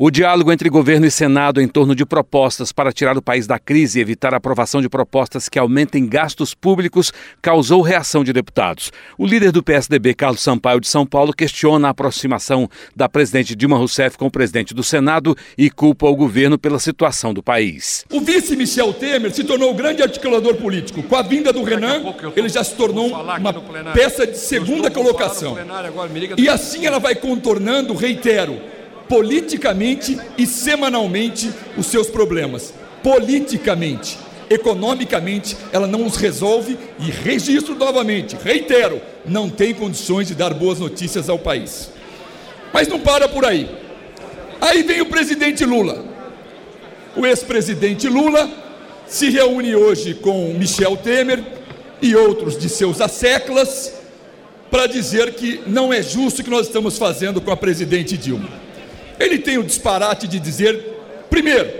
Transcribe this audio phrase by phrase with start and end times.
[0.00, 3.58] O diálogo entre governo e Senado em torno de propostas para tirar o país da
[3.58, 7.12] crise e evitar a aprovação de propostas que aumentem gastos públicos
[7.42, 8.92] causou reação de deputados.
[9.18, 13.76] O líder do PSDB, Carlos Sampaio de São Paulo, questiona a aproximação da presidente Dilma
[13.76, 18.04] Rousseff com o presidente do Senado e culpa o governo pela situação do país.
[18.12, 21.02] O vice Michel Temer se tornou o grande articulador político.
[21.02, 22.04] Com a vinda do Renan,
[22.36, 23.52] ele já se tornou uma
[23.92, 25.58] peça de segunda colocação.
[26.36, 28.77] E assim ela vai contornando, reitero,
[29.08, 32.74] politicamente e semanalmente os seus problemas.
[33.02, 34.18] Politicamente,
[34.50, 40.78] economicamente, ela não os resolve e registro novamente, reitero, não tem condições de dar boas
[40.78, 41.90] notícias ao país.
[42.72, 43.68] Mas não para por aí.
[44.60, 46.04] Aí vem o presidente Lula.
[47.16, 48.50] O ex-presidente Lula
[49.06, 51.42] se reúne hoje com Michel Temer
[52.02, 53.94] e outros de seus asseclas
[54.70, 58.67] para dizer que não é justo o que nós estamos fazendo com a presidente Dilma.
[59.18, 60.80] Ele tem o disparate de dizer,
[61.28, 61.70] primeiro,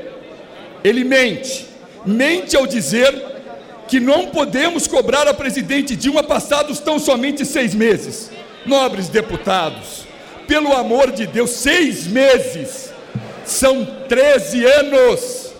[0.83, 1.67] ele mente.
[2.05, 3.15] Mente ao dizer
[3.87, 8.31] que não podemos cobrar a presidente Dilma passados tão somente seis meses.
[8.67, 10.07] Nobres deputados,
[10.47, 12.93] pelo amor de Deus, seis meses
[13.45, 15.53] são 13 anos.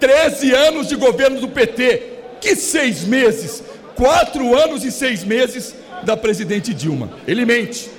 [0.00, 2.02] 13 anos de governo do PT.
[2.40, 3.62] Que seis meses?
[3.94, 7.10] Quatro anos e seis meses da presidente Dilma.
[7.26, 7.90] Ele mente.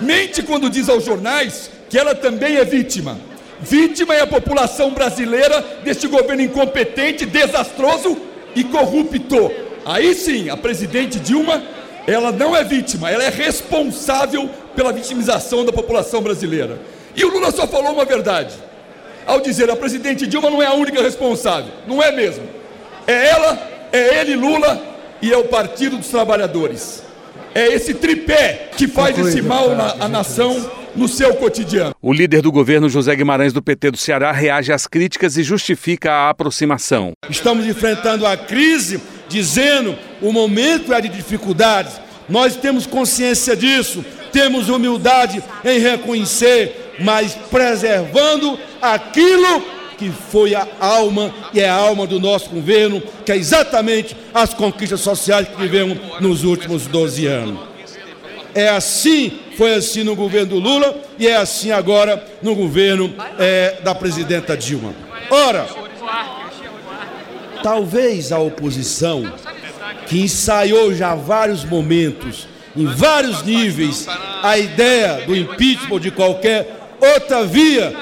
[0.00, 3.18] Mente quando diz aos jornais que ela também é vítima.
[3.60, 8.16] Vítima é a população brasileira deste governo incompetente, desastroso
[8.56, 9.52] e corrupto.
[9.84, 11.62] Aí sim, a presidente Dilma,
[12.06, 16.80] ela não é vítima, ela é responsável pela vitimização da população brasileira.
[17.14, 18.54] E o Lula só falou uma verdade.
[19.26, 22.44] Ao dizer a presidente Dilma não é a única responsável, não é mesmo.
[23.06, 24.82] É ela, é ele, Lula
[25.20, 27.02] e é o Partido dos Trabalhadores.
[27.54, 31.94] É esse tripé que faz esse mal na nação no seu cotidiano.
[32.00, 36.12] O líder do governo, José Guimarães, do PT do Ceará, reage às críticas e justifica
[36.12, 37.12] a aproximação.
[37.28, 42.00] Estamos enfrentando a crise, dizendo o momento é de dificuldades.
[42.28, 49.62] Nós temos consciência disso, temos humildade em reconhecer, mas preservando aquilo
[49.98, 54.52] que foi a alma e é a alma do nosso governo, que é exatamente as
[54.52, 57.71] conquistas sociais que vivemos nos últimos 12 anos.
[58.54, 63.78] É assim, foi assim no governo do Lula e é assim agora no governo é,
[63.82, 64.94] da presidenta Dilma.
[65.30, 65.66] Ora,
[67.62, 69.32] talvez a oposição,
[70.06, 72.46] que ensaiou já vários momentos,
[72.76, 74.06] em vários níveis,
[74.42, 77.94] a ideia do impeachment de qualquer outra via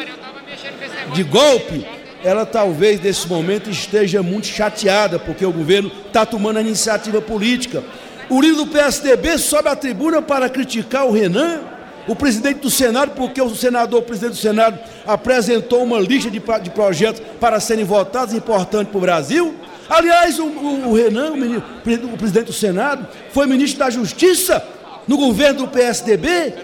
[1.12, 1.86] de golpe,
[2.22, 7.82] ela talvez nesse momento esteja muito chateada, porque o governo está tomando a iniciativa política.
[8.30, 11.62] O líder do PSDB sobe à tribuna para criticar o Renan,
[12.06, 16.40] o presidente do Senado, porque o senador, o presidente do Senado, apresentou uma lista de,
[16.62, 19.56] de projetos para serem votados importantes para o Brasil.
[19.88, 24.64] Aliás, o, o, o Renan, o, o presidente do Senado, foi ministro da Justiça
[25.08, 26.54] no governo do PSDB,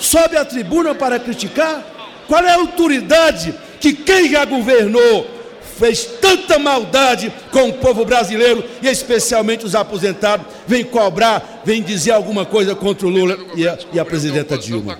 [0.00, 1.80] sobe à tribuna para criticar.
[2.26, 5.28] Qual é a autoridade que quem já governou
[5.78, 12.12] fez tanta maldade com o povo brasileiro e especialmente os aposentados, vem cobrar, vem dizer
[12.12, 14.98] alguma coisa contra o Lula e a, e a presidenta Dilma.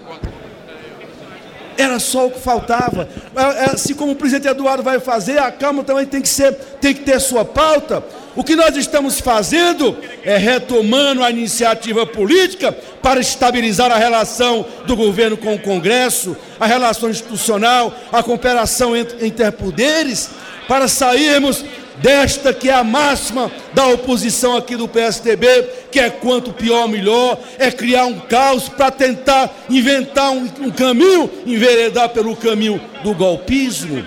[1.76, 3.08] Era só o que faltava.
[3.34, 6.54] É, é assim como o presidente Eduardo vai fazer, a Câmara também tem que, ser,
[6.80, 8.04] tem que ter sua pauta.
[8.36, 14.96] O que nós estamos fazendo é retomando a iniciativa política para estabilizar a relação do
[14.96, 20.30] governo com o Congresso, a relação institucional, a cooperação entre interpoderes
[20.68, 21.64] para sairmos
[21.96, 25.46] desta que é a máxima da oposição aqui do PSDB,
[25.90, 31.30] que é quanto pior melhor, é criar um caos para tentar inventar um, um caminho,
[31.46, 34.04] enveredar pelo caminho do golpismo.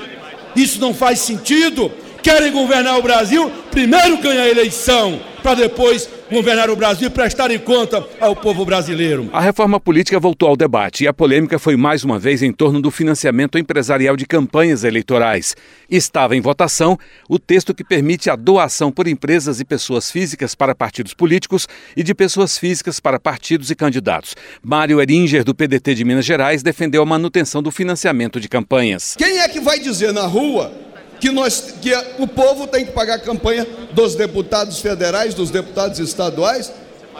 [0.55, 1.91] Isso não faz sentido.
[2.21, 7.47] Querem governar o Brasil, primeiro ganhar a eleição, para depois governar o Brasil e prestar
[7.59, 9.29] conta ao povo brasileiro.
[9.31, 12.81] A reforma política voltou ao debate e a polêmica foi mais uma vez em torno
[12.81, 15.55] do financiamento empresarial de campanhas eleitorais.
[15.89, 16.97] Estava em votação
[17.29, 22.03] o texto que permite a doação por empresas e pessoas físicas para partidos políticos e
[22.03, 24.35] de pessoas físicas para partidos e candidatos.
[24.61, 29.15] Mário Eringer, do PDT de Minas Gerais, defendeu a manutenção do financiamento de campanhas.
[29.17, 30.86] Quem é que vai dizer na rua
[31.19, 35.99] que, nós, que o povo tem que pagar a campanha dos deputados federais, dos deputados
[35.99, 36.71] estaduais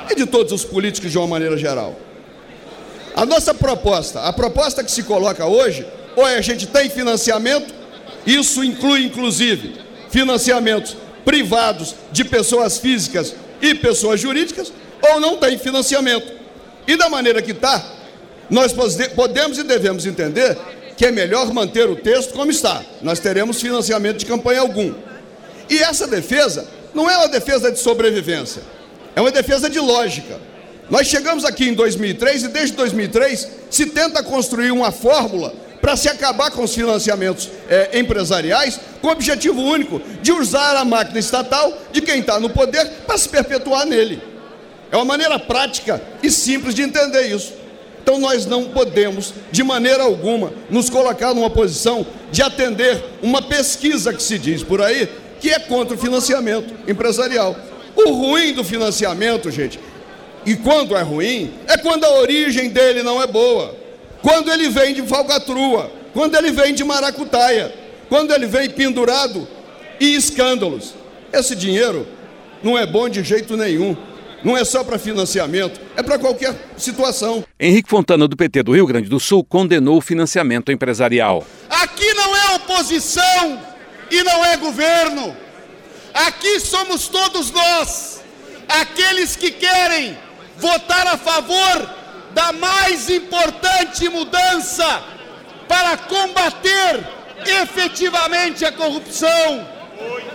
[0.09, 1.95] e de todos os políticos de uma maneira geral.
[3.15, 7.73] A nossa proposta, a proposta que se coloca hoje, ou é a gente tem financiamento,
[8.27, 9.75] Isso inclui, inclusive,
[10.09, 14.71] financiamentos privados de pessoas físicas e pessoas jurídicas,
[15.01, 16.33] ou não tem financiamento.
[16.85, 17.83] E da maneira que está,
[18.49, 18.73] nós
[19.15, 20.57] podemos e devemos entender
[20.97, 22.83] que é melhor manter o texto como está.
[23.03, 24.94] Nós teremos financiamento de campanha algum.
[25.69, 28.63] E essa defesa não é uma defesa de sobrevivência,
[29.15, 30.39] é uma defesa de lógica.
[30.89, 36.09] Nós chegamos aqui em 2003 e desde 2003 se tenta construir uma fórmula para se
[36.09, 41.77] acabar com os financiamentos é, empresariais, com o objetivo único de usar a máquina estatal
[41.91, 44.21] de quem está no poder para se perpetuar nele.
[44.91, 47.53] É uma maneira prática e simples de entender isso.
[48.07, 54.13] Então nós não podemos, de maneira alguma, nos colocar numa posição de atender uma pesquisa
[54.13, 55.09] que se diz por aí
[55.42, 57.54] que é contra o financiamento empresarial.
[57.98, 59.77] O ruim do financiamento, gente,
[60.45, 63.75] e quando é ruim, é quando a origem dele não é boa.
[64.21, 67.75] Quando ele vem de falcatrua, quando ele vem de maracutaia,
[68.07, 69.45] quando ele vem pendurado
[70.00, 70.94] em escândalos.
[71.33, 72.07] Esse dinheiro
[72.63, 73.98] não é bom de jeito nenhum.
[74.47, 77.44] Não é só para financiamento, é para qualquer situação.
[77.59, 81.45] Henrique Fontana, do PT do Rio Grande do Sul, condenou o financiamento empresarial.
[81.69, 83.61] Aqui não é oposição
[84.09, 85.35] e não é governo.
[86.13, 88.23] Aqui somos todos nós,
[88.69, 90.17] aqueles que querem
[90.57, 91.89] votar a favor
[92.33, 95.03] da mais importante mudança
[95.67, 97.05] para combater
[97.63, 99.67] efetivamente a corrupção.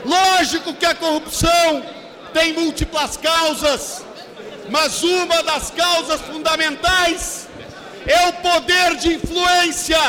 [0.04, 2.01] Lógico que a corrupção
[2.32, 4.04] tem múltiplas causas,
[4.70, 7.48] mas uma das causas fundamentais
[8.06, 10.00] é o poder de influência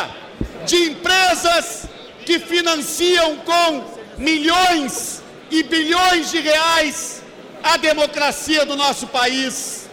[0.66, 1.86] de empresas
[2.26, 3.84] que financiam com
[4.18, 5.22] milhões
[5.52, 7.22] e bilhões de reais
[7.62, 9.88] a democracia do nosso país.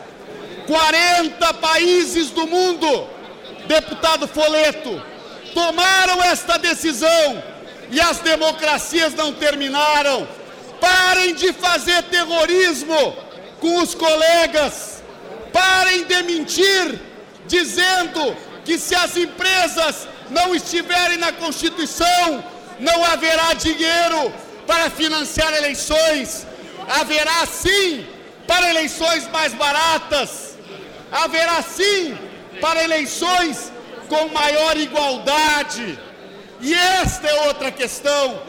[0.66, 3.08] 40 países do mundo,
[3.66, 5.02] deputado Foleto,
[5.52, 7.42] tomaram esta decisão
[7.90, 10.26] e as democracias não terminaram.
[10.80, 13.16] Parem de fazer terrorismo
[13.60, 15.02] com os colegas.
[15.52, 16.98] Parem de mentir,
[17.46, 22.44] dizendo que se as empresas não estiverem na Constituição,
[22.78, 24.32] não haverá dinheiro
[24.66, 26.46] para financiar eleições.
[26.88, 28.06] Haverá sim
[28.46, 30.56] para eleições mais baratas.
[31.10, 32.16] Haverá sim
[32.60, 33.72] para eleições
[34.08, 35.98] com maior igualdade.
[36.60, 38.42] E esta é outra questão.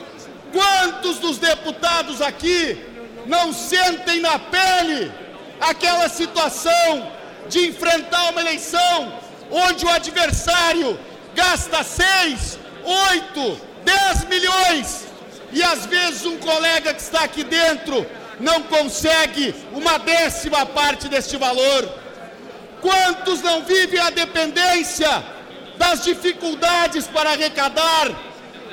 [0.51, 2.77] Quantos dos deputados aqui
[3.25, 5.12] não sentem na pele
[5.59, 7.12] aquela situação
[7.48, 9.13] de enfrentar uma eleição
[9.50, 11.00] onde o adversário
[11.36, 15.06] gasta 6, 8, 10 milhões
[15.51, 18.06] e às vezes um colega que está aqui dentro
[18.39, 21.89] não consegue uma décima parte deste valor?
[22.81, 25.24] Quantos não vivem a dependência
[25.77, 28.09] das dificuldades para arrecadar,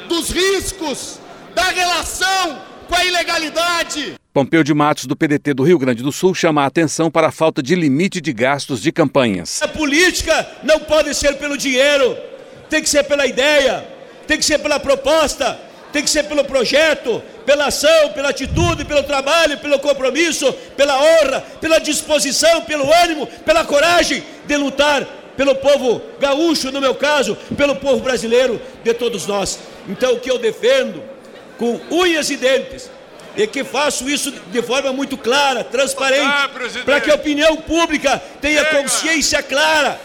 [0.08, 1.20] dos riscos,
[1.58, 4.14] da relação com a ilegalidade?
[4.32, 7.32] Pompeu de Matos, do PDT do Rio Grande do Sul, chama a atenção para a
[7.32, 9.60] falta de limite de gastos de campanhas.
[9.60, 12.16] A política não pode ser pelo dinheiro,
[12.70, 13.84] tem que ser pela ideia,
[14.28, 15.58] tem que ser pela proposta,
[15.92, 21.40] tem que ser pelo projeto, pela ação, pela atitude, pelo trabalho, pelo compromisso, pela honra,
[21.60, 25.04] pela disposição, pelo ânimo, pela coragem de lutar
[25.38, 29.60] pelo povo gaúcho, no meu caso, pelo povo brasileiro, de todos nós.
[29.88, 31.00] Então, o que eu defendo,
[31.58, 32.90] com unhas e dentes,
[33.36, 38.64] e que faço isso de forma muito clara, transparente, para que a opinião pública tenha
[38.66, 40.00] consciência clara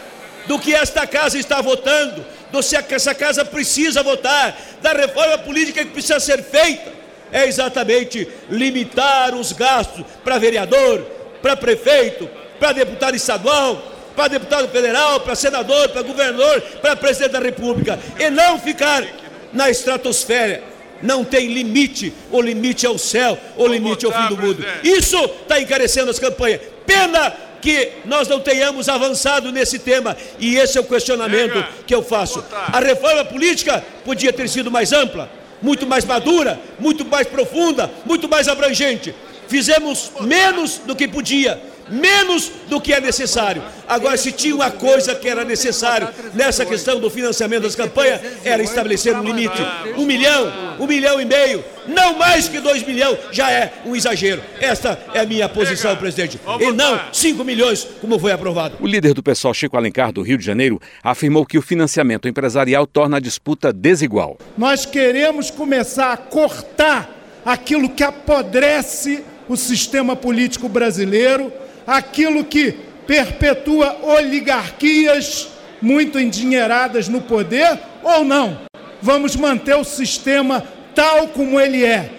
[0.46, 5.84] do que esta casa está votando, do que essa casa precisa votar, da reforma política
[5.84, 6.92] que precisa ser feita,
[7.32, 11.00] é exatamente limitar os gastos para vereador,
[11.40, 12.28] para prefeito,
[12.60, 13.82] para deputado estadual,
[14.14, 19.04] para deputado federal, para senador, para governador, para presidente da república, e não ficar
[19.52, 20.73] na estratosfera.
[21.04, 24.64] Não tem limite, o limite é o céu, o limite é o fim do mundo.
[24.82, 26.62] Isso está encarecendo as campanhas.
[26.86, 27.30] Pena
[27.60, 30.16] que nós não tenhamos avançado nesse tema.
[30.38, 32.42] E esse é o questionamento que eu faço.
[32.50, 35.30] A reforma política podia ter sido mais ampla,
[35.60, 39.14] muito mais madura, muito mais profunda, muito mais abrangente.
[39.46, 43.62] Fizemos menos do que podia menos do que é necessário.
[43.86, 48.62] Agora, se tinha uma coisa que era necessário nessa questão do financiamento das campanhas, era
[48.62, 49.60] estabelecer um limite.
[49.96, 54.42] Um milhão, um milhão e meio, não mais que dois milhões, já é um exagero.
[54.60, 56.40] Esta é a minha posição, presidente.
[56.60, 58.76] E não cinco milhões, como foi aprovado.
[58.80, 62.86] O líder do pessoal, Chico Alencar, do Rio de Janeiro, afirmou que o financiamento empresarial
[62.86, 64.38] torna a disputa desigual.
[64.56, 67.10] Nós queremos começar a cortar
[67.44, 71.52] aquilo que apodrece o sistema político brasileiro
[71.86, 72.74] aquilo que
[73.06, 75.48] perpetua oligarquias
[75.80, 78.60] muito endinheiradas no poder ou não.
[79.02, 80.64] vamos manter o sistema
[80.94, 82.10] tal como ele é.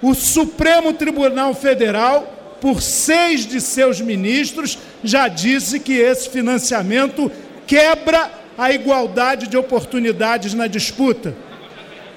[0.00, 7.32] O Supremo Tribunal Federal, por seis de seus ministros, já disse que esse financiamento
[7.66, 11.34] quebra a igualdade de oportunidades na disputa.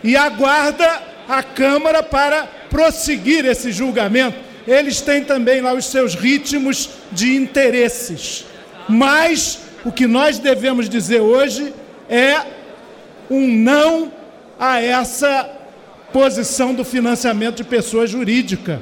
[0.03, 4.37] E aguarda a Câmara para prosseguir esse julgamento.
[4.67, 8.45] Eles têm também lá os seus ritmos de interesses.
[8.89, 11.73] Mas o que nós devemos dizer hoje
[12.09, 12.41] é
[13.29, 14.11] um não
[14.59, 15.49] a essa
[16.11, 18.81] posição do financiamento de pessoa jurídica.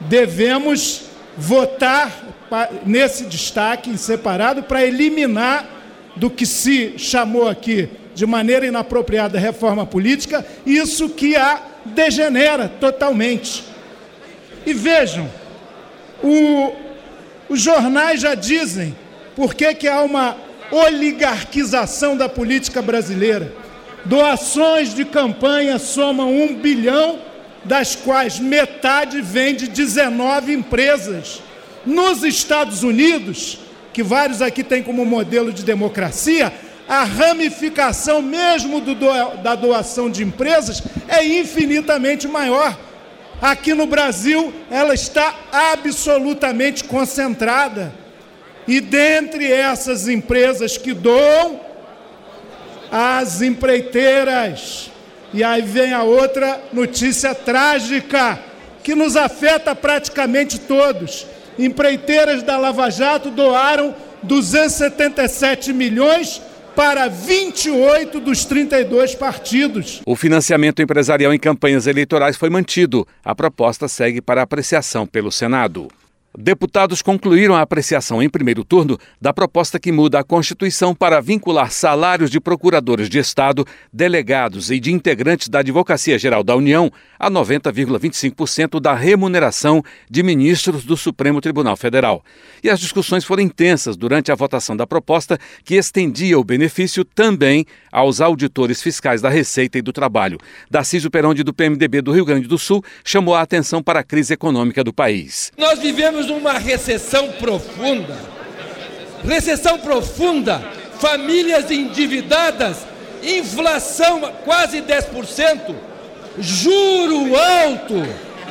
[0.00, 1.02] Devemos
[1.36, 2.12] votar
[2.84, 5.64] nesse destaque em separado para eliminar
[6.16, 13.69] do que se chamou aqui de maneira inapropriada reforma política, isso que a degenera totalmente.
[14.70, 15.28] E vejam,
[16.22, 16.72] o,
[17.48, 18.96] os jornais já dizem
[19.34, 20.36] por que, que há uma
[20.70, 23.52] oligarquização da política brasileira.
[24.04, 27.18] Doações de campanha somam um bilhão,
[27.64, 31.42] das quais metade vem de 19 empresas.
[31.84, 33.58] Nos Estados Unidos,
[33.92, 36.52] que vários aqui têm como modelo de democracia,
[36.88, 38.94] a ramificação mesmo do,
[39.42, 42.78] da doação de empresas é infinitamente maior.
[43.40, 47.92] Aqui no Brasil, ela está absolutamente concentrada.
[48.68, 51.60] E dentre essas empresas que doam,
[52.90, 54.90] as empreiteiras.
[55.32, 58.38] E aí vem a outra notícia trágica,
[58.82, 61.26] que nos afeta praticamente todos.
[61.58, 66.42] Empreiteiras da Lava Jato doaram 277 milhões
[66.74, 70.00] para 28 dos 32 partidos.
[70.06, 73.06] O financiamento empresarial em campanhas eleitorais foi mantido.
[73.24, 75.88] A proposta segue para apreciação pelo Senado.
[76.38, 81.72] Deputados concluíram a apreciação em primeiro turno da proposta que muda a Constituição para vincular
[81.72, 87.28] salários de procuradores de Estado, delegados e de integrantes da Advocacia Geral da União a
[87.28, 92.24] 90,25% da remuneração de ministros do Supremo Tribunal Federal.
[92.62, 97.66] E as discussões foram intensas durante a votação da proposta, que estendia o benefício também
[97.90, 100.38] aos auditores fiscais da Receita e do Trabalho.
[100.70, 104.32] Darcísio Peronde, do PMDB do Rio Grande do Sul, chamou a atenção para a crise
[104.32, 105.50] econômica do país.
[105.58, 108.16] Nós vivemos uma recessão profunda.
[109.24, 110.62] Recessão profunda,
[110.98, 112.78] famílias endividadas,
[113.22, 115.74] inflação quase 10%,
[116.38, 117.94] juro alto,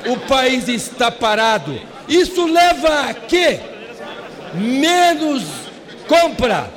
[0.07, 1.79] o país está parado.
[2.07, 3.59] Isso leva a quê?
[4.53, 5.43] Menos
[6.07, 6.69] compra,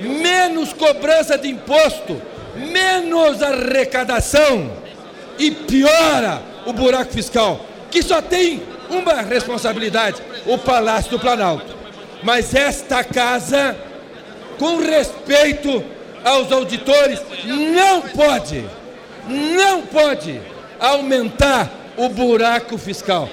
[0.00, 2.20] menos cobrança de imposto,
[2.56, 4.70] menos arrecadação
[5.38, 11.76] e piora o buraco fiscal, que só tem uma responsabilidade: o Palácio do Planalto.
[12.22, 13.76] Mas esta casa,
[14.58, 15.84] com respeito
[16.24, 18.64] aos auditores, não pode,
[19.28, 20.40] não pode
[20.80, 23.28] aumentar o buraco fiscal.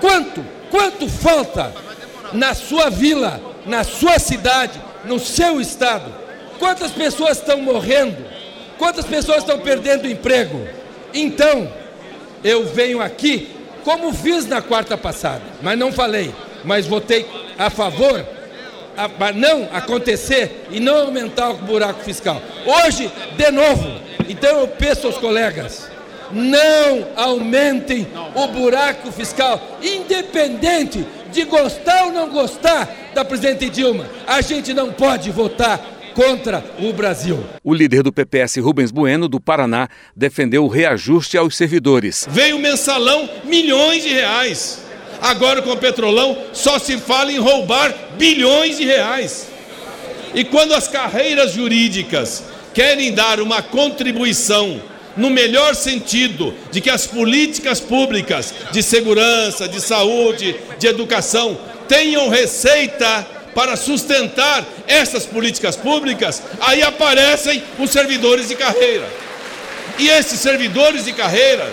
[0.00, 0.44] Quanto?
[0.70, 1.72] Quanto falta
[2.32, 6.12] na sua vila, na sua cidade, no seu estado?
[6.58, 8.24] Quantas pessoas estão morrendo?
[8.78, 10.66] Quantas pessoas estão perdendo emprego?
[11.14, 11.70] Então,
[12.42, 16.34] eu venho aqui como fiz na quarta passada, mas não falei,
[16.66, 17.24] mas votei
[17.56, 18.26] a favor
[19.18, 22.42] para não acontecer e não aumentar o buraco fiscal.
[22.66, 25.90] Hoje, de novo, então eu peço aos colegas,
[26.32, 34.06] não aumentem o buraco fiscal, independente de gostar ou não gostar da presidente Dilma.
[34.26, 35.78] A gente não pode votar
[36.14, 37.44] contra o Brasil.
[37.62, 42.26] O líder do PPS, Rubens Bueno, do Paraná, defendeu o reajuste aos servidores.
[42.30, 44.85] Veio mensalão milhões de reais.
[45.20, 49.48] Agora com o petrolão só se fala em roubar bilhões de reais.
[50.34, 52.44] E quando as carreiras jurídicas
[52.74, 54.80] querem dar uma contribuição
[55.16, 61.58] no melhor sentido de que as políticas públicas de segurança, de saúde, de educação
[61.88, 69.08] tenham receita para sustentar essas políticas públicas, aí aparecem os servidores de carreira.
[69.98, 71.66] E esses servidores de carreira,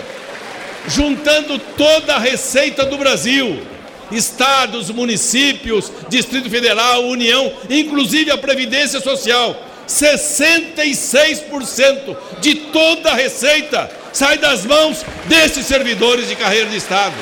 [0.88, 3.62] juntando toda a receita do Brasil,
[4.10, 9.56] estados, municípios, Distrito Federal, União, inclusive a Previdência Social,
[9.88, 17.16] 66% de toda a receita sai das mãos desses servidores de carreira de Estado.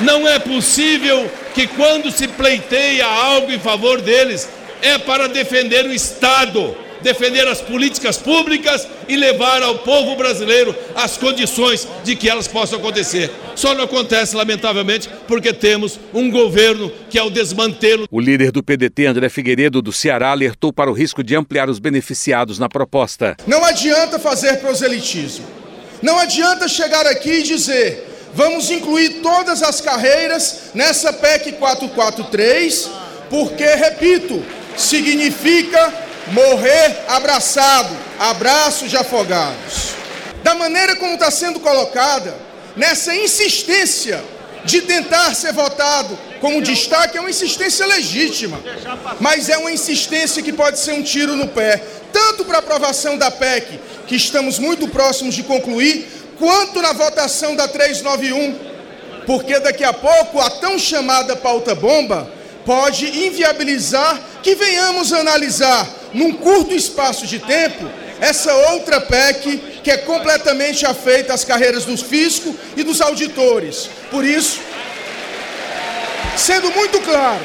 [0.00, 4.48] Não é possível que quando se pleiteia algo em favor deles,
[4.80, 11.16] é para defender o Estado, defender as políticas públicas e levar ao povo brasileiro as
[11.16, 13.30] condições de que elas possam acontecer.
[13.54, 18.06] Só não acontece, lamentavelmente, porque temos um governo que, ao desmantê-lo.
[18.10, 21.78] O líder do PDT, André Figueiredo, do Ceará, alertou para o risco de ampliar os
[21.78, 23.36] beneficiados na proposta.
[23.46, 25.46] Não adianta fazer proselitismo.
[26.02, 28.06] Não adianta chegar aqui e dizer.
[28.32, 32.88] Vamos incluir todas as carreiras nessa PEC 443,
[33.28, 34.42] porque, repito,
[34.76, 35.92] significa
[36.28, 39.94] morrer abraçado, abraço de afogados.
[40.42, 42.34] Da maneira como está sendo colocada,
[42.76, 44.22] nessa insistência
[44.64, 48.60] de tentar ser votado como destaque, é uma insistência legítima,
[49.18, 53.16] mas é uma insistência que pode ser um tiro no pé, tanto para a aprovação
[53.16, 56.06] da PEC, que estamos muito próximos de concluir,
[56.38, 58.54] quanto na votação da 391,
[59.26, 62.30] porque daqui a pouco a tão chamada pauta bomba
[62.64, 67.88] pode inviabilizar que venhamos analisar num curto espaço de tempo
[68.20, 73.88] essa outra PEC que é completamente afeita às carreiras dos fisco e dos auditores.
[74.10, 74.60] Por isso,
[76.36, 77.40] sendo muito claro,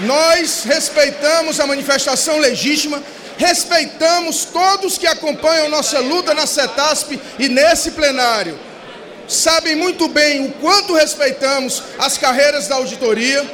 [0.00, 3.00] nós respeitamos a manifestação legítima,
[3.38, 8.58] respeitamos todos que acompanham nossa luta na CETASP e nesse plenário.
[9.28, 13.48] Sabem muito bem o quanto respeitamos as carreiras da auditoria,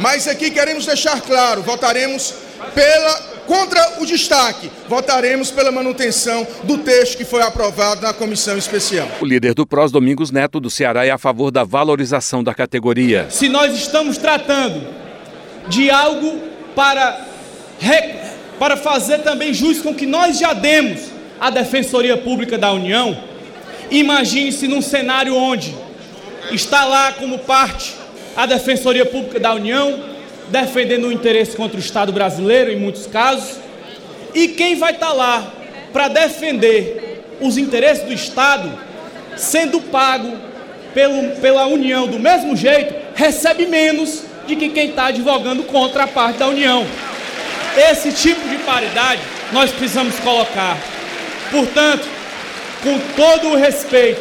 [0.00, 2.34] mas aqui queremos deixar claro, votaremos
[2.72, 9.06] pela contra o destaque, votaremos pela manutenção do texto que foi aprovado na comissão especial.
[9.20, 13.26] O líder do PROS, Domingos Neto, do Ceará, é a favor da valorização da categoria.
[13.30, 14.86] Se nós estamos tratando
[15.68, 16.40] de algo
[16.74, 17.26] para,
[18.58, 21.00] para fazer também jus com que nós já demos
[21.40, 23.16] à Defensoria Pública da União,
[23.90, 25.74] imagine-se num cenário onde
[26.50, 27.94] está lá como parte
[28.36, 30.13] a Defensoria Pública da União,
[30.48, 33.58] defendendo o interesse contra o Estado brasileiro, em muitos casos,
[34.34, 35.52] e quem vai estar tá lá
[35.92, 38.70] para defender os interesses do Estado,
[39.36, 40.36] sendo pago
[40.92, 46.06] pelo, pela União do mesmo jeito, recebe menos de que quem está advogando contra a
[46.06, 46.86] parte da União.
[47.76, 49.20] Esse tipo de paridade
[49.52, 50.76] nós precisamos colocar.
[51.50, 52.06] Portanto,
[52.82, 54.20] com todo o respeito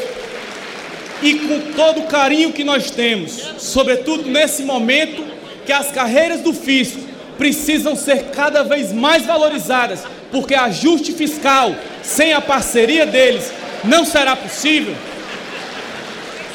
[1.21, 5.23] e com todo o carinho que nós temos, sobretudo nesse momento
[5.65, 6.99] que as carreiras do fisco
[7.37, 13.51] precisam ser cada vez mais valorizadas, porque ajuste fiscal sem a parceria deles
[13.83, 14.95] não será possível.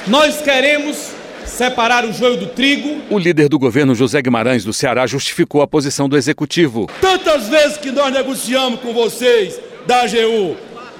[0.06, 3.02] Nós queremos separar o joio do trigo.
[3.10, 6.88] O líder do governo, José Guimarães, do Ceará, justificou a posição do executivo.
[7.00, 10.56] Tantas vezes que nós negociamos com vocês da AGU,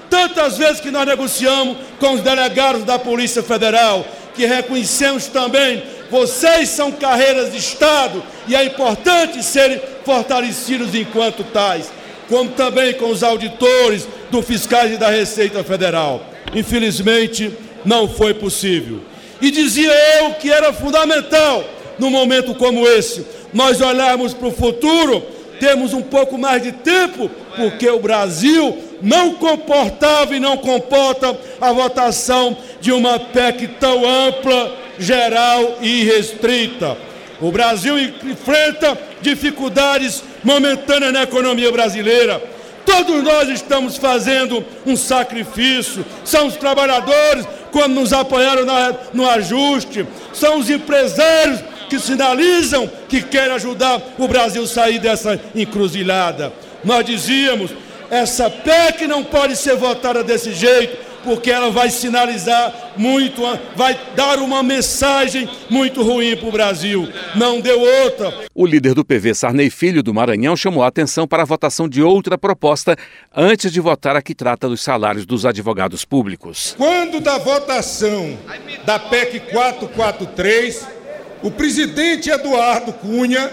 [0.09, 4.05] tantas vezes que nós negociamos com os delegados da Polícia Federal,
[4.39, 11.91] que reconhecemos também vocês são carreiras de Estado e é importante serem fortalecidos enquanto tais,
[12.29, 16.25] como também com os auditores do fiscais e da Receita Federal.
[16.55, 17.51] Infelizmente,
[17.83, 19.01] não foi possível.
[19.41, 21.61] E dizia eu que era fundamental,
[21.99, 25.21] num momento como esse, nós olharmos para o futuro,
[25.59, 31.71] temos um pouco mais de tempo, porque o Brasil não comportava e não comporta a
[31.71, 36.97] votação de uma PEC tão ampla geral e restrita.
[37.41, 42.41] O Brasil enfrenta dificuldades momentâneas na economia brasileira.
[42.85, 46.05] Todos nós estamos fazendo um sacrifício.
[46.25, 48.65] São os trabalhadores, quando nos apoiaram
[49.13, 55.39] no ajuste, são os empresários que sinalizam que querem ajudar o Brasil a sair dessa
[55.55, 56.53] encruzilhada.
[56.83, 57.71] Nós dizíamos,
[58.09, 63.41] essa PEC não pode ser votada desse jeito, porque ela vai sinalizar muito,
[63.75, 67.07] vai dar uma mensagem muito ruim para o Brasil.
[67.35, 68.33] Não deu outra.
[68.53, 72.01] O líder do PV, Sarney Filho, do Maranhão, chamou a atenção para a votação de
[72.01, 72.95] outra proposta
[73.35, 76.75] antes de votar a que trata dos salários dos advogados públicos.
[76.77, 78.37] Quando da votação
[78.85, 80.98] da PEC 443,
[81.41, 83.49] o presidente Eduardo Cunha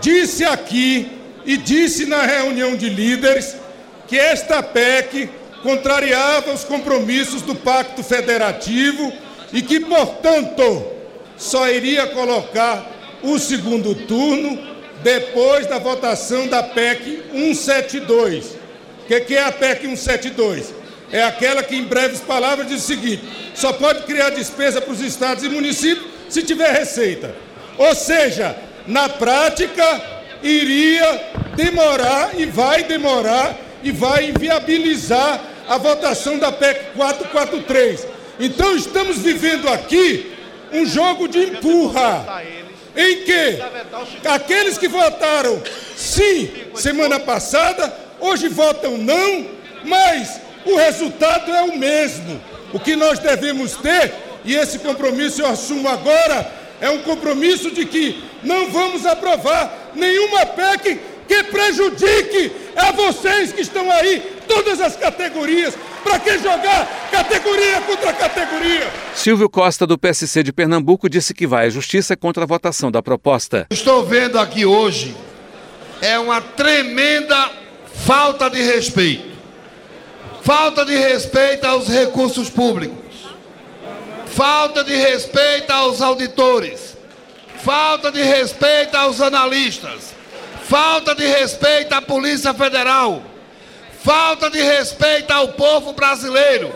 [0.00, 1.10] disse aqui
[1.44, 3.56] e disse na reunião de líderes
[4.08, 5.30] que esta PEC
[5.62, 9.12] contrariava os compromissos do Pacto Federativo
[9.52, 10.84] e que, portanto,
[11.36, 12.90] só iria colocar
[13.22, 14.58] o segundo turno
[15.02, 18.46] depois da votação da PEC 172.
[18.46, 20.74] O que, que é a PEC 172?
[21.12, 23.22] É aquela que, em breves palavras, diz o seguinte:
[23.54, 27.34] só pode criar despesa para os estados e municípios se tiver receita.
[27.76, 30.00] Ou seja, na prática,
[30.42, 38.06] iria demorar e vai demorar e vai inviabilizar a votação da PEC 443.
[38.38, 40.32] Então estamos vivendo aqui
[40.72, 42.42] um jogo de empurra.
[42.96, 45.62] em que aqueles que votaram
[45.96, 49.46] sim semana passada, hoje votam não,
[49.84, 52.40] mas o resultado é o mesmo.
[52.72, 54.12] O que nós devemos ter,
[54.44, 60.46] e esse compromisso eu assumo agora, é um compromisso de que não vamos aprovar nenhuma
[60.46, 60.98] PEC
[61.28, 65.76] que prejudique a vocês que estão aí, todas as categorias.
[66.02, 68.90] Para que jogar categoria contra categoria?
[69.14, 73.02] Silvio Costa, do PSC de Pernambuco, disse que vai à justiça contra a votação da
[73.02, 73.66] proposta.
[73.70, 75.14] Estou vendo aqui hoje
[76.00, 77.50] é uma tremenda
[77.94, 79.30] falta de respeito.
[80.42, 82.98] Falta de respeito aos recursos públicos.
[84.34, 86.96] Falta de respeito aos auditores.
[87.62, 90.14] Falta de respeito aos analistas.
[90.64, 93.22] Falta de respeito à Polícia Federal.
[94.04, 96.72] Falta de respeito ao povo brasileiro.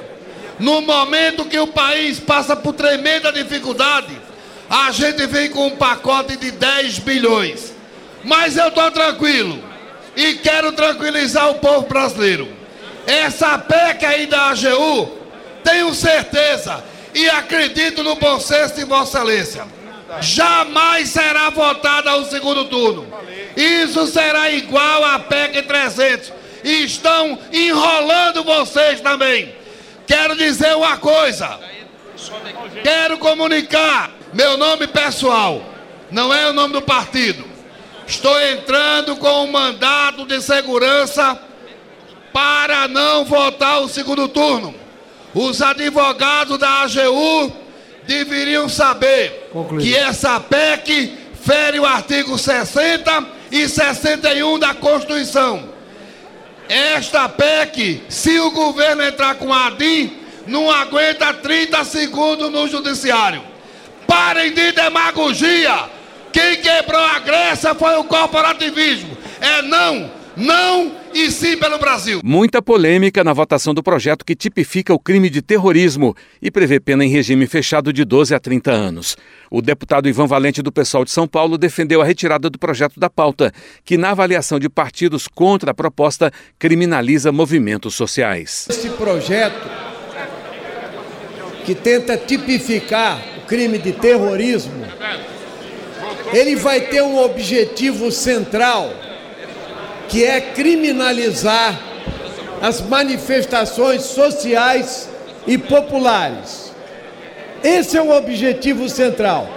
[0.58, 4.20] No momento que o país passa por tremenda dificuldade,
[4.68, 7.72] a gente vem com um pacote de 10 bilhões.
[8.24, 9.62] Mas eu estou tranquilo
[10.16, 12.48] e quero tranquilizar o povo brasileiro.
[13.06, 15.18] Essa PEC aí da AGU,
[15.62, 16.82] tenho certeza
[17.14, 19.66] e acredito no bom senso de Vossa Excelência.
[20.20, 23.06] Jamais será votada ao segundo turno.
[23.56, 26.32] Isso será igual à PEC 300.
[26.64, 29.54] E estão enrolando vocês também.
[30.06, 31.58] Quero dizer uma coisa.
[32.82, 35.62] Quero comunicar meu nome pessoal.
[36.10, 37.44] Não é o nome do partido.
[38.06, 41.38] Estou entrando com um mandato de segurança
[42.32, 44.83] para não votar o segundo turno.
[45.34, 47.52] Os advogados da AGU
[48.06, 55.68] deveriam saber que essa PEC fere o artigo 60 e 61 da Constituição.
[56.68, 63.42] Esta PEC, se o governo entrar com a ADIM, não aguenta 30 segundos no judiciário.
[64.06, 65.90] Parem de demagogia.
[66.32, 69.16] Quem quebrou a Grécia foi o corporativismo.
[69.40, 72.20] É não, não e sim pelo Brasil.
[72.24, 77.04] Muita polêmica na votação do projeto que tipifica o crime de terrorismo e prevê pena
[77.04, 79.16] em regime fechado de 12 a 30 anos.
[79.50, 83.08] O deputado Ivan Valente do Pessoal de São Paulo defendeu a retirada do projeto da
[83.08, 83.52] pauta,
[83.84, 88.66] que na avaliação de partidos contra a proposta criminaliza movimentos sociais.
[88.68, 89.68] Este projeto
[91.64, 94.84] que tenta tipificar o crime de terrorismo,
[96.32, 99.13] ele vai ter um objetivo central
[100.08, 101.78] que é criminalizar
[102.60, 105.08] as manifestações sociais
[105.46, 106.72] e populares.
[107.62, 109.48] Esse é o objetivo central,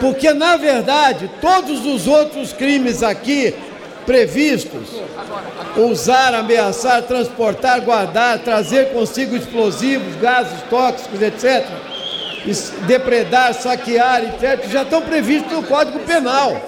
[0.00, 3.54] porque na verdade todos os outros crimes aqui
[4.06, 4.88] previstos
[5.76, 11.66] usar, ameaçar, transportar, guardar, trazer consigo explosivos, gases tóxicos, etc.
[12.86, 16.62] Depredar, saquear, etc., já estão previstos no Código Penal.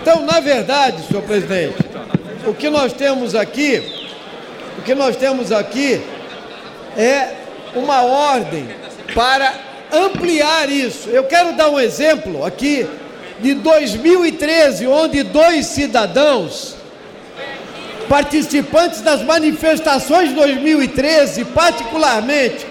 [0.00, 1.82] Então, na verdade, senhor presidente,
[2.48, 3.82] o que nós temos aqui,
[4.78, 6.00] o que nós temos aqui
[6.96, 7.34] é
[7.74, 8.66] uma ordem
[9.14, 9.52] para
[9.92, 11.10] ampliar isso.
[11.10, 12.88] Eu quero dar um exemplo aqui
[13.40, 16.74] de 2013, onde dois cidadãos
[18.08, 22.66] participantes das manifestações de 2013, particularmente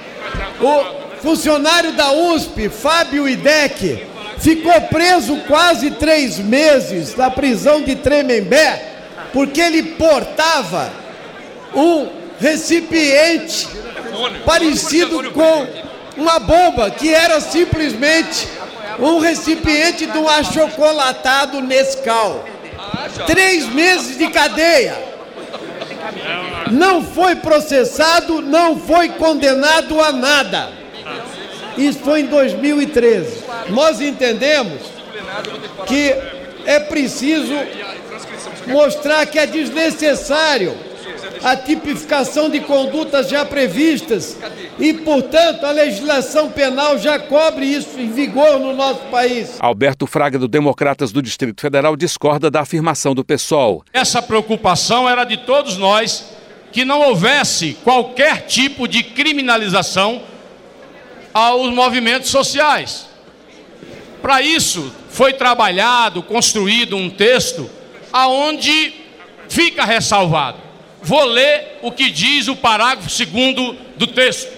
[0.59, 4.03] o funcionário da USP, Fábio Idec,
[4.39, 8.96] ficou preso quase três meses na prisão de Tremembé
[9.33, 10.91] porque ele portava
[11.75, 12.07] um
[12.39, 13.67] recipiente
[14.45, 15.67] parecido com
[16.15, 18.47] uma bomba, que era simplesmente
[18.99, 22.43] um recipiente de um achocolatado Nescau.
[23.25, 24.97] Três meses de cadeia.
[26.71, 30.69] Não foi processado, não foi condenado a nada.
[31.77, 33.43] Isso foi em 2013.
[33.69, 34.81] Nós entendemos
[35.85, 36.15] que
[36.65, 37.53] é preciso
[38.67, 40.75] mostrar que é desnecessário
[41.43, 44.37] a tipificação de condutas já previstas
[44.79, 49.57] e, portanto, a legislação penal já cobre isso em vigor no nosso país.
[49.59, 53.83] Alberto Fraga, do Democratas do Distrito Federal, discorda da afirmação do PSOL.
[53.93, 56.25] Essa preocupação era de todos nós
[56.71, 60.21] que não houvesse qualquer tipo de criminalização
[61.33, 63.07] aos movimentos sociais.
[64.21, 67.69] Para isso, foi trabalhado, construído um texto
[68.11, 68.93] aonde
[69.49, 70.59] fica ressalvado.
[71.01, 74.51] Vou ler o que diz o parágrafo 2 do texto.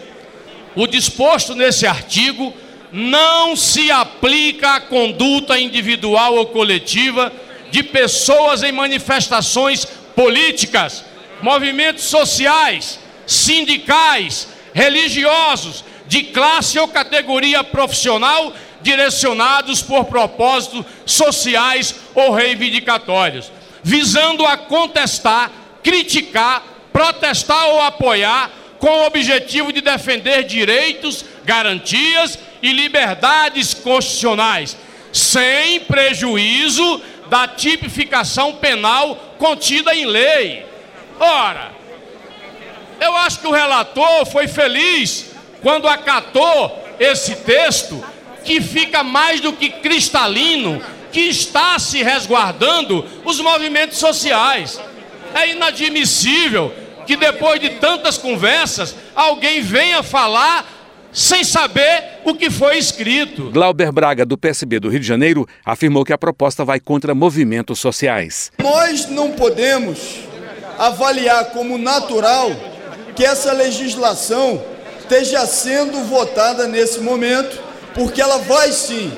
[0.75, 2.53] O disposto nesse artigo
[2.91, 7.31] não se aplica à conduta individual ou coletiva
[7.69, 9.85] de pessoas em manifestações
[10.15, 11.05] políticas,
[11.41, 23.51] movimentos sociais, sindicais, religiosos, de classe ou categoria profissional, direcionados por propósitos sociais ou reivindicatórios,
[23.83, 25.51] visando a contestar,
[25.83, 34.77] criticar, protestar ou apoiar com o objetivo de defender direitos, garantias e liberdades constitucionais,
[35.11, 40.65] sem prejuízo da tipificação penal contida em lei.
[41.19, 41.71] Ora,
[42.99, 48.03] eu acho que o relator foi feliz quando acatou esse texto,
[48.43, 54.79] que fica mais do que cristalino, que está se resguardando os movimentos sociais.
[55.33, 56.73] É inadmissível
[57.05, 60.65] que depois de tantas conversas, alguém venha falar
[61.11, 63.49] sem saber o que foi escrito.
[63.51, 67.79] Glauber Braga, do PSB do Rio de Janeiro, afirmou que a proposta vai contra movimentos
[67.79, 68.51] sociais.
[68.61, 70.19] Nós não podemos
[70.77, 72.51] avaliar como natural
[73.15, 74.63] que essa legislação
[74.99, 77.59] esteja sendo votada nesse momento,
[77.99, 79.11] porque ela vai sim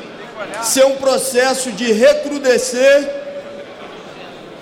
[0.63, 3.07] ser um processo de recrudescer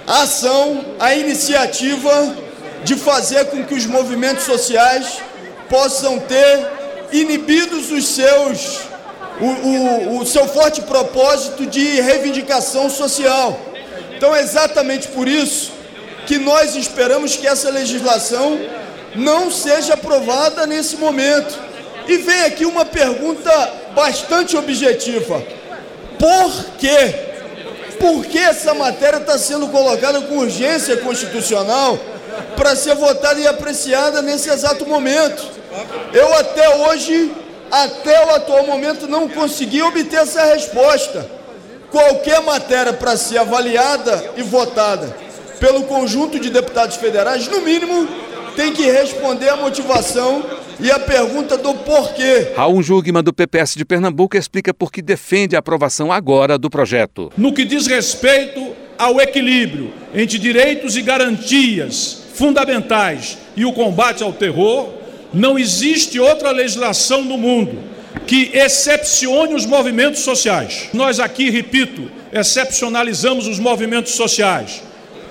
[0.05, 2.35] a ação, a iniciativa
[2.83, 5.21] de fazer com que os movimentos sociais
[5.69, 6.67] possam ter
[7.13, 8.81] inibidos os seus
[9.39, 13.57] o, o, o seu forte propósito de reivindicação social.
[14.17, 15.71] Então é exatamente por isso
[16.27, 18.59] que nós esperamos que essa legislação
[19.15, 21.57] não seja aprovada nesse momento.
[22.05, 25.41] E vem aqui uma pergunta bastante objetiva:
[26.17, 27.27] por quê?
[27.99, 31.99] Por que essa matéria está sendo colocada com urgência constitucional
[32.55, 35.45] para ser votada e apreciada nesse exato momento?
[36.13, 37.31] Eu até hoje,
[37.69, 41.29] até o atual momento, não consegui obter essa resposta.
[41.91, 45.13] Qualquer matéria para ser avaliada e votada
[45.59, 48.07] pelo conjunto de deputados federais, no mínimo,
[48.55, 50.43] tem que responder a motivação
[50.79, 52.53] e a pergunta do porquê.
[52.55, 57.31] Raul Jugman, do PPS de Pernambuco, explica por que defende a aprovação agora do projeto.
[57.37, 64.31] No que diz respeito ao equilíbrio entre direitos e garantias fundamentais e o combate ao
[64.31, 64.89] terror,
[65.33, 67.77] não existe outra legislação no mundo
[68.25, 70.89] que excepcione os movimentos sociais.
[70.93, 74.81] Nós aqui, repito, excepcionalizamos os movimentos sociais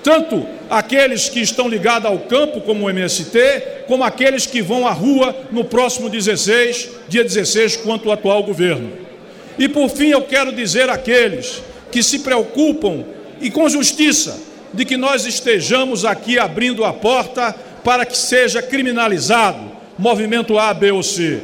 [0.03, 4.91] tanto aqueles que estão ligados ao campo, como o MST, como aqueles que vão à
[4.91, 8.91] rua no próximo 16, dia 16, quanto o atual governo.
[9.57, 13.03] E por fim, eu quero dizer àqueles que se preocupam,
[13.41, 14.39] e com justiça,
[14.73, 20.91] de que nós estejamos aqui abrindo a porta para que seja criminalizado movimento A, B
[20.91, 21.39] ou C.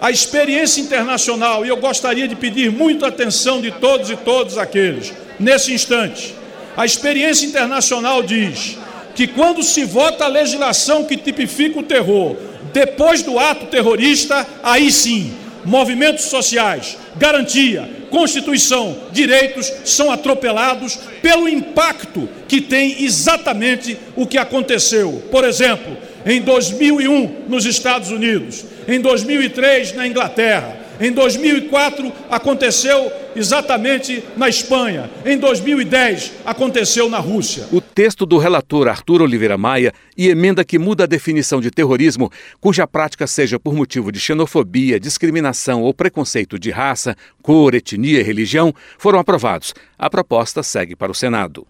[0.00, 5.12] A experiência internacional, e eu gostaria de pedir muita atenção de todos e todos aqueles,
[5.38, 6.34] nesse instante,
[6.76, 8.78] a experiência internacional diz
[9.14, 12.36] que quando se vota a legislação que tipifica o terror,
[12.72, 22.28] depois do ato terrorista, aí sim, movimentos sociais, garantia, Constituição, direitos são atropelados pelo impacto
[22.46, 25.22] que tem exatamente o que aconteceu.
[25.30, 34.22] Por exemplo, em 2001 nos Estados Unidos, em 2003 na Inglaterra, em 2004 aconteceu exatamente
[34.36, 35.10] na Espanha.
[35.26, 37.66] Em 2010 aconteceu na Rússia.
[37.72, 42.30] O texto do relator Arthur Oliveira Maia e emenda que muda a definição de terrorismo,
[42.60, 48.22] cuja prática seja por motivo de xenofobia, discriminação ou preconceito de raça, cor, etnia e
[48.22, 49.74] religião, foram aprovados.
[49.98, 51.66] A proposta segue para o Senado.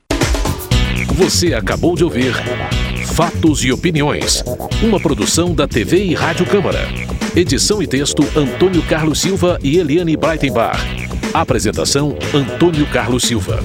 [1.16, 2.34] Você acabou de ouvir
[3.14, 4.42] Fatos e Opiniões,
[4.82, 6.88] uma produção da TV e Rádio Câmara.
[7.36, 10.80] Edição e texto Antônio Carlos Silva e Eliane Breitenbach.
[11.34, 13.62] Apresentação Antônio Carlos Silva.